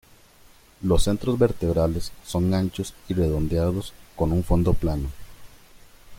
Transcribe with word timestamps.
Los 0.81 1.03
centros 1.03 1.37
vertebrales 1.37 2.11
son 2.25 2.51
anchos 2.55 2.95
y 3.07 3.13
redondeados 3.13 3.93
con 4.15 4.31
un 4.31 4.43
fondo 4.43 4.73
plano. 4.73 5.11